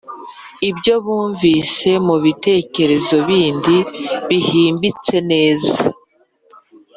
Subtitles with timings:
[0.69, 3.75] ibyo bumvise mu bitekerezo bindi
[4.27, 5.75] bihimbitse neza,